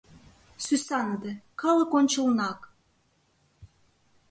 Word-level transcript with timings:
Сӱсаныде, 0.65 1.31
калык 1.61 1.91
ончылнак. 1.99 2.59